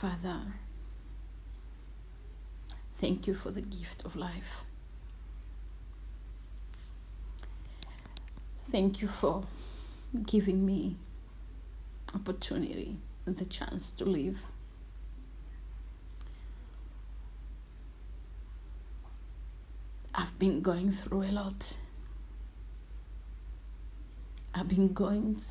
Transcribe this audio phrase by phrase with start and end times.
[0.00, 0.40] Father,
[2.94, 4.64] thank you for the gift of life.
[8.70, 9.44] Thank you for
[10.24, 10.96] giving me
[12.14, 14.46] opportunity and the chance to live.
[20.14, 21.76] I've been going through a lot.
[24.54, 25.42] I've been going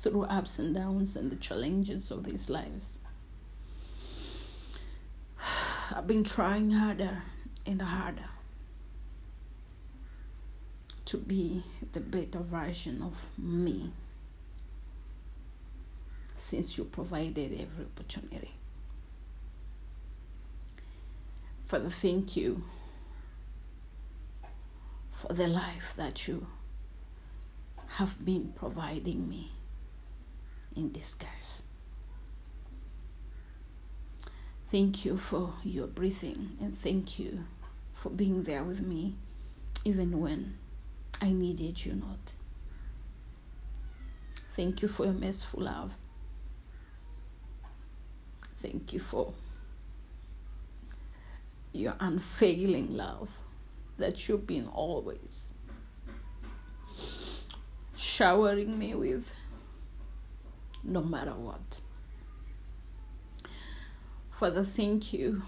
[0.00, 3.00] through ups and downs and the challenges of these lives.
[5.94, 7.22] I've been trying harder
[7.66, 8.30] and harder
[11.04, 13.90] to be the better version of me
[16.34, 18.52] since you provided every opportunity.
[21.66, 22.62] Father, thank you
[25.10, 26.46] for the life that you
[27.96, 29.50] have been providing me
[30.76, 31.64] in disguise.
[34.68, 37.44] Thank you for your breathing and thank you
[37.92, 39.16] for being there with me
[39.84, 40.58] even when
[41.20, 42.34] I needed you not.
[44.54, 45.96] Thank you for your merciful love.
[48.56, 49.32] Thank you for
[51.72, 53.38] your unfailing love
[53.98, 55.52] that you've been always
[57.96, 59.34] showering me with,
[60.84, 61.80] no matter what.
[64.30, 65.42] Father, thank you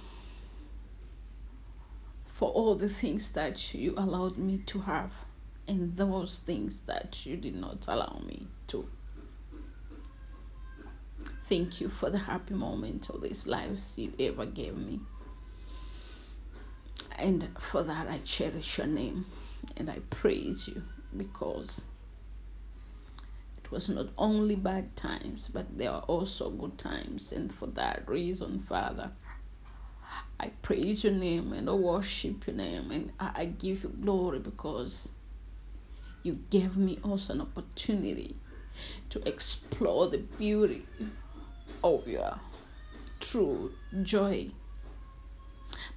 [2.27, 5.25] for all the things that you allowed me to have
[5.69, 8.87] and those things that you did not allow me to.
[11.45, 15.01] Thank you for the happy moment of these lives you ever gave me.
[17.19, 19.27] And for that, I cherish your name
[19.77, 20.83] and I praise you
[21.17, 21.85] because
[23.73, 27.33] was not only bad times, but there are also good times.
[27.33, 29.11] And for that reason, Father,
[30.39, 35.13] I praise your name and I worship your name and I give you glory because
[36.23, 38.36] you gave me also an opportunity
[39.08, 40.86] to explore the beauty
[41.83, 42.39] of your
[43.20, 44.51] true joy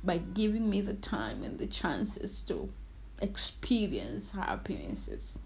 [0.04, 2.70] by giving me the time and the chances to
[3.22, 5.40] experience happinesses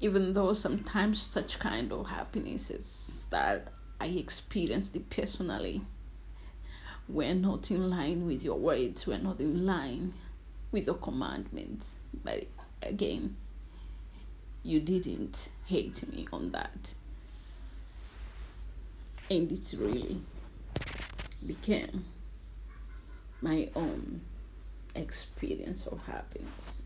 [0.00, 3.68] even though sometimes such kind of happinesses that
[4.00, 5.82] i experienced it personally.
[7.08, 10.12] Were not in line with your words were not in line
[10.72, 11.98] with your commandments.
[12.24, 12.46] But
[12.82, 13.36] again
[14.66, 16.94] you didn't hate me on that.
[19.30, 20.20] And it's really
[21.46, 22.04] became
[23.40, 24.22] my own
[24.96, 26.84] experience of happiness.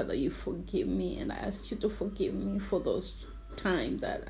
[0.00, 4.28] Father, you forgive me, and I ask you to forgive me for those times that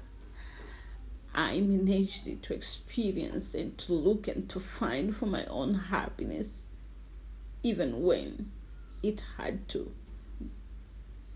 [1.33, 6.71] I managed to experience and to look and to find for my own happiness,
[7.63, 8.51] even when
[9.01, 9.93] it had to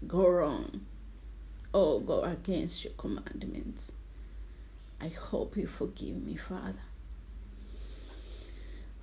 [0.09, 0.85] go wrong
[1.73, 3.93] or go against your commandments.
[5.01, 6.83] I hope you forgive me, Father.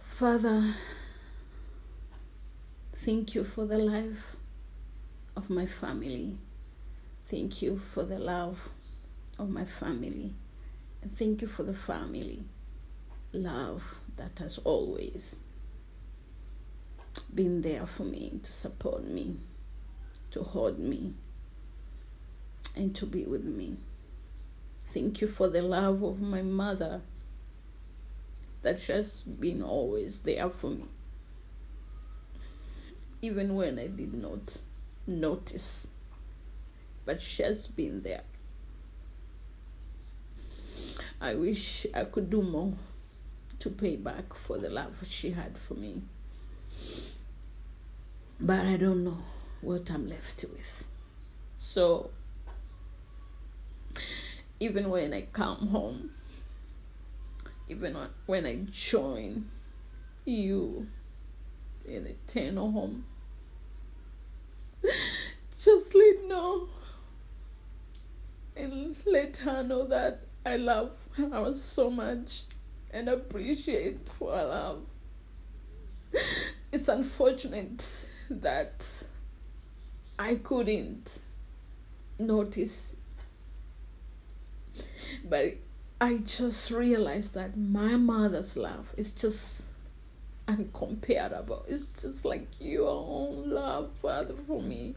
[0.02, 0.74] Father,
[2.97, 4.36] thank you for the life
[5.36, 6.38] of my family.
[7.28, 8.69] Thank you for the love
[9.40, 10.34] of my family.
[11.02, 12.46] And thank you for the family
[13.34, 15.40] love that has always
[17.34, 19.40] been there for me to support me,
[20.31, 21.14] to hold me,
[22.75, 23.78] and to be with me.
[24.94, 27.02] Thank you for the love of my mother
[28.62, 30.86] that has been always there for me.
[33.22, 34.58] Even when I did not
[35.20, 35.88] notice,
[37.06, 38.24] but she has been there.
[41.20, 42.74] I wish I could do more
[43.60, 46.02] to pay back for the love she had for me.
[48.40, 49.20] But I don't know
[49.62, 50.84] what I'm left with.
[51.58, 52.10] So,
[54.60, 56.09] even when I come home,
[57.70, 57.96] even
[58.26, 59.50] when I join
[60.26, 60.88] you
[61.85, 63.06] in eternal home,
[65.63, 66.67] just let know
[68.55, 72.43] and let her know that I love her so much
[72.90, 74.81] and appreciate for her love.
[76.72, 79.03] It's unfortunate that
[80.17, 81.19] I couldn't
[82.17, 82.96] notice,
[85.23, 85.58] but
[85.99, 89.66] I just realized that my mother's love is just
[90.47, 91.63] uncomparable.
[91.67, 94.96] It's just like your own love, Father, for me.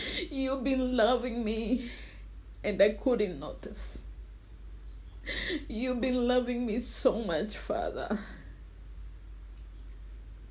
[0.30, 1.90] You've been loving me,
[2.62, 4.02] and I couldn't notice.
[5.68, 8.18] You've been loving me so much, Father.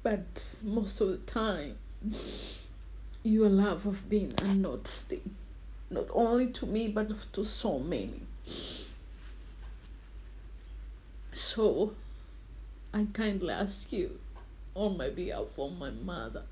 [0.03, 1.77] But most of the time,
[3.23, 5.13] your love have been unnoticed,
[5.89, 8.21] not only to me, but to so many.
[11.31, 11.93] So,
[12.93, 14.19] I kindly ask you,
[14.73, 16.43] on my behalf of my mother,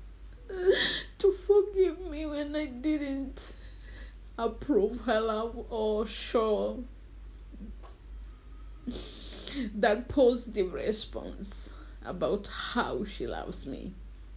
[1.18, 3.54] to forgive me when I didn't
[4.38, 6.84] approve her love or show
[9.74, 11.72] that positive response
[12.04, 13.92] about how she loves me.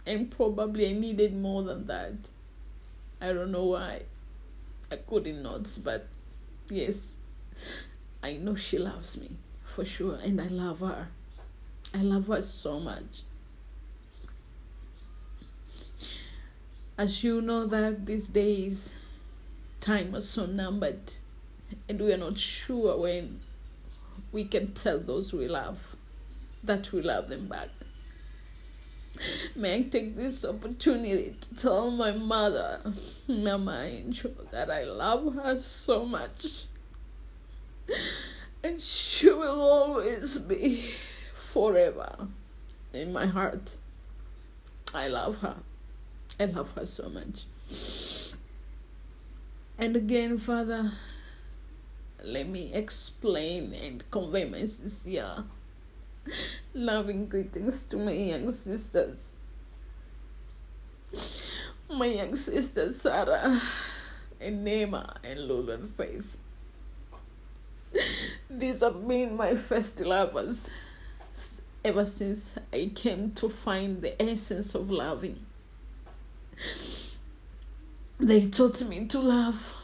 [0.06, 2.30] And probably I needed more than that.
[3.20, 4.02] I don't know why.
[4.92, 6.06] I couldn't not, but
[6.68, 7.18] yes,
[8.22, 9.30] I know she loves me
[9.64, 11.08] for sure, and I love her.
[11.94, 13.22] I love her so much.
[16.96, 18.94] As you know that these days
[19.80, 21.14] time is so numbered
[21.88, 23.40] and we are not sure when
[24.30, 25.96] we can tell those we love
[26.62, 27.68] that we love them back.
[29.54, 32.80] May I take this opportunity to tell my mother,
[33.28, 36.66] Mama Angel, that I love her so much.
[38.62, 40.94] And she will always be
[41.34, 42.28] forever
[42.92, 43.76] in my heart.
[44.94, 45.56] I love her.
[46.38, 47.46] I love her so much.
[49.78, 50.90] And again, Father,
[52.24, 55.44] let me explain and convey my sincere
[56.72, 59.36] loving greetings to my young sisters.
[61.88, 63.60] My young sisters, Sarah
[64.40, 66.36] and Nema and Lulu and Faith.
[68.50, 70.68] These have been my first lovers
[71.84, 75.44] ever since I came to find the essence of loving.
[78.20, 79.74] They taught me to love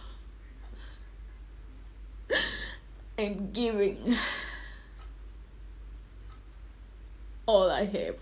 [3.19, 4.17] and giving
[7.46, 8.17] all I have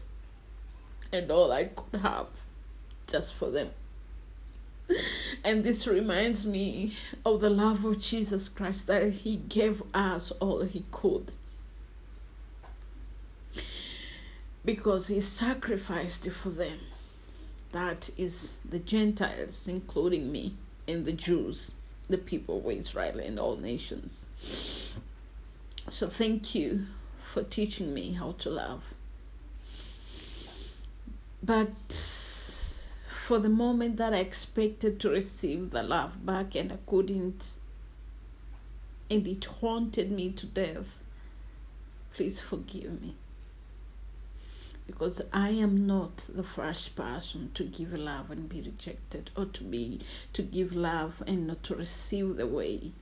[1.12, 2.26] and all I could have
[3.06, 3.70] just for them.
[5.44, 10.62] And this reminds me of the love of Jesus Christ that He gave us all
[10.62, 11.32] He could.
[14.64, 16.78] Because He sacrificed for them.
[17.73, 20.55] That is the Gentiles, including me,
[20.87, 21.73] and the Jews,
[22.09, 24.26] the people of Israel, and all nations.
[25.91, 26.87] So thank you
[27.19, 28.94] for teaching me how to love.
[31.43, 31.93] But
[33.09, 37.59] for the moment that I expected to receive the love back and I couldn't,
[39.11, 40.99] and it haunted me to death,
[42.15, 43.15] please forgive me
[44.88, 49.62] because I am not the first person to give love and be rejected, or to
[49.62, 50.00] be
[50.32, 52.93] to give love and not to receive the way,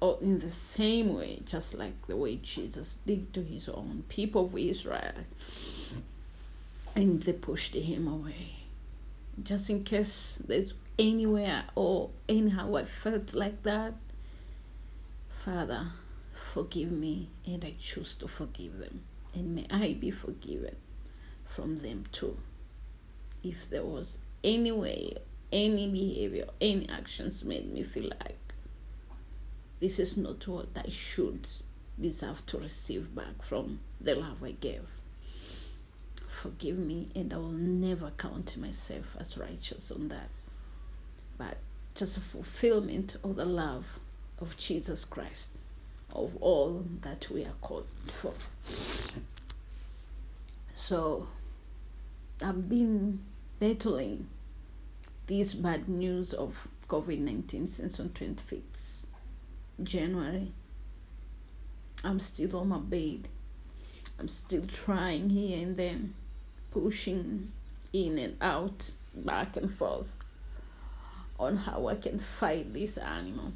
[0.00, 4.46] or in the same way, just like the way Jesus did to his own people
[4.46, 5.12] of Israel,
[6.94, 8.54] and they pushed him away.
[9.42, 13.94] Just in case there's anywhere or anyhow I felt like that,
[15.28, 15.88] Father,
[16.34, 19.02] forgive me, and I choose to forgive them,
[19.34, 20.76] and may I be forgiven
[21.52, 22.36] from them too.
[23.42, 25.14] If there was any way,
[25.52, 28.54] any behavior, any actions made me feel like
[29.80, 31.48] this is not what I should
[32.00, 35.00] deserve to receive back from the love I gave.
[36.26, 40.30] Forgive me, and I will never count myself as righteous on that.
[41.36, 41.58] But
[41.94, 44.00] just a fulfillment of the love
[44.38, 45.52] of Jesus Christ,
[46.12, 48.32] of all that we are called for.
[50.74, 51.26] So,
[52.44, 53.20] I've been
[53.60, 54.26] battling
[55.28, 59.06] this bad news of COVID 19 since on 26
[59.82, 60.52] January.
[62.02, 63.28] I'm still on my bed.
[64.18, 66.14] I'm still trying here and then,
[66.72, 67.52] pushing
[67.92, 70.08] in and out, back and forth
[71.38, 73.52] on how I can fight this animal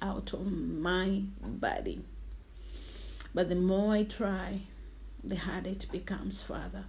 [0.00, 2.02] out of my body.
[3.34, 4.60] But the more I try,
[5.22, 6.84] the harder it becomes, Father.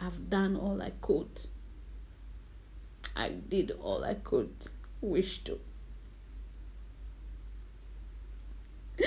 [0.00, 1.46] I've done all I could.
[3.16, 4.68] I did all I could
[5.00, 5.58] wish to.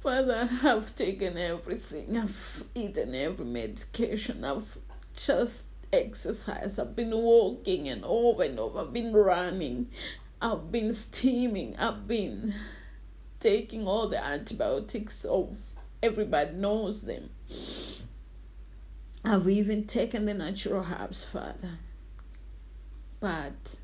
[0.00, 2.16] Father, I've taken everything.
[2.16, 4.44] I've eaten every medication.
[4.44, 4.78] I've
[5.14, 6.80] just exercised.
[6.80, 8.80] I've been walking and over and over.
[8.80, 9.88] I've been running.
[10.40, 11.76] I've been steaming.
[11.78, 12.54] I've been
[13.40, 15.58] taking all the antibiotics of
[16.02, 17.30] everybody knows them.
[19.24, 21.78] I've even taken the natural herbs, Father.
[23.20, 23.76] But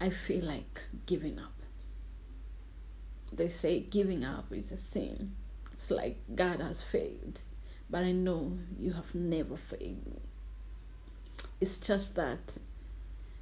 [0.00, 1.52] I feel like giving up.
[3.32, 5.34] they say giving up is a sin.
[5.72, 7.42] It's like God has failed.
[7.88, 10.20] But I know you have never failed me.
[11.60, 12.58] It's just that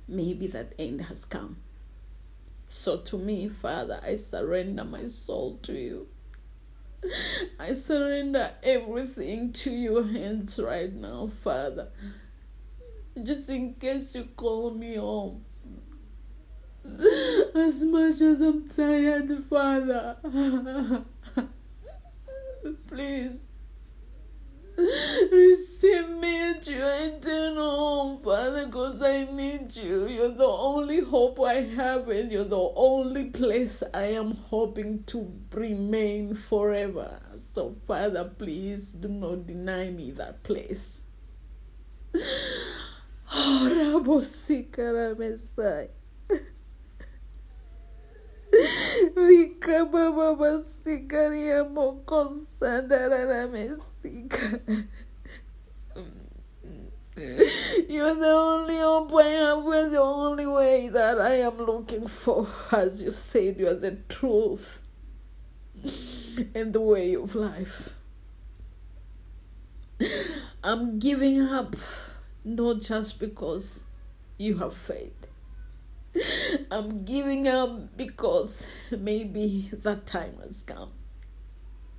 [0.07, 1.57] maybe that end has come.
[2.69, 6.07] So to me, Father, I surrender my soul to you.
[7.59, 11.89] I surrender everything to your hands right now, Father.
[13.23, 15.45] Just in case you call me home.
[17.55, 20.17] As much as I'm tired, Father.
[22.87, 23.53] Please.
[24.79, 30.07] Receive me into your eternal home, Father, because I need you.
[30.07, 35.29] You're the only hope I have, and you're the only place I am hoping to
[35.53, 37.21] remain forever.
[37.41, 41.05] So, Father, please do not deny me that place.
[43.31, 44.03] Oh,
[45.19, 45.89] Messiah.
[49.15, 54.61] Rika baba basikaria moko sandarara mesika.
[57.89, 59.65] You're the only hope I have.
[59.65, 62.47] You're the only way that I am looking for.
[62.73, 64.79] As you said, you're the truth
[66.55, 67.95] and the way of life.
[70.63, 71.77] I'm giving up,
[72.45, 73.83] not just because
[74.39, 75.28] you have faith.
[76.71, 80.93] I'm giving up because maybe that time has come.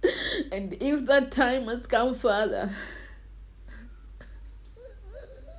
[0.52, 2.72] And if that time has come, Father,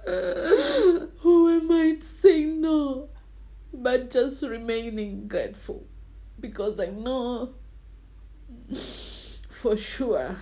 [0.06, 3.08] who am I to say no?
[3.72, 5.86] But just remaining grateful
[6.40, 7.54] because I know
[9.50, 10.36] for sure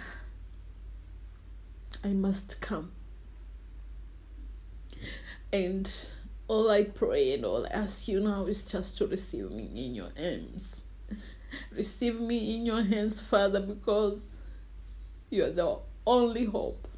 [2.05, 2.93] I must come.
[5.53, 5.91] And
[6.49, 9.95] all I pray and all I ask you now is just to receive me in
[9.95, 10.85] your arms.
[11.73, 14.39] Receive me in your hands, Father, because
[15.31, 16.89] you're the only hope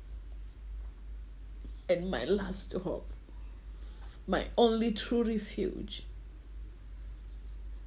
[1.89, 3.09] and my last hope,
[4.27, 6.05] my only true refuge,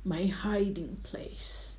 [0.03, 1.77] my hiding place,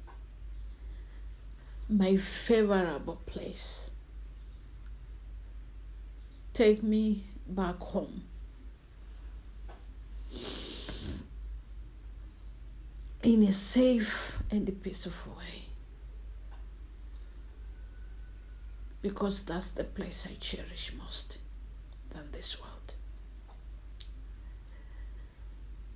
[1.89, 3.91] my favorable place.
[6.55, 8.23] Take me back home
[13.25, 15.65] in a safe and a peaceful way.
[19.01, 21.39] Because that's the place I cherish most
[22.11, 22.95] than this world.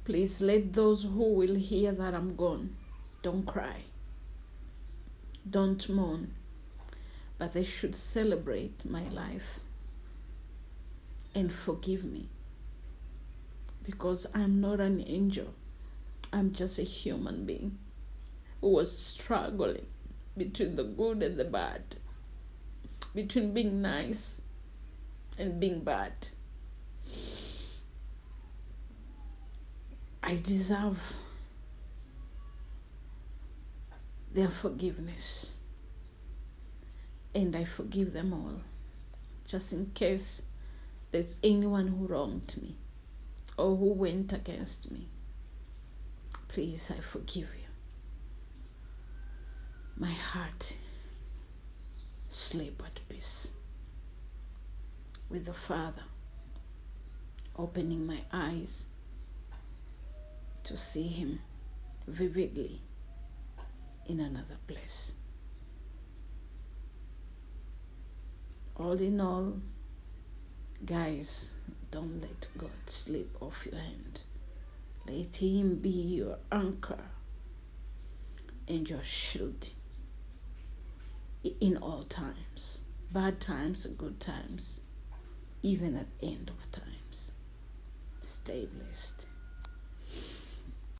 [0.05, 2.77] Please let those who will hear that I'm gone
[3.23, 3.83] don't cry,
[5.49, 6.33] don't mourn,
[7.37, 9.61] but they should celebrate my life
[11.35, 12.29] and forgive me
[13.89, 15.55] because I'm not an angel.
[16.31, 17.79] I'm just a human being
[18.61, 19.87] who was struggling
[20.37, 21.97] between the good and the bad,
[23.15, 24.43] between being nice
[25.39, 26.13] and being bad.
[30.23, 31.17] I deserve
[34.31, 35.61] their forgiveness.
[37.35, 38.61] And I forgive them all,
[39.47, 40.43] just in case
[41.11, 42.77] there's anyone who wronged me
[43.59, 45.09] or who went against me.
[46.47, 47.69] Please, I forgive you.
[49.97, 50.79] My heart
[52.29, 53.51] sleep at peace
[55.29, 56.05] with the Father,
[57.57, 58.87] opening my eyes
[60.63, 61.41] to see Him
[62.07, 62.81] vividly
[64.07, 65.15] in another place.
[68.77, 69.55] All in all,
[70.85, 71.55] guys,
[71.91, 74.21] don't let God slip off your hand.
[75.07, 77.05] Let Him be your anchor
[78.67, 79.71] and your shield
[81.61, 82.81] in all times
[83.11, 84.81] bad times good times,
[85.63, 87.33] even at end of times.
[88.21, 89.28] Stay blessed.